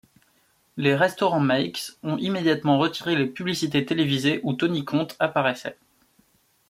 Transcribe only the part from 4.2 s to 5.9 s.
où Tony Conte apparaissait.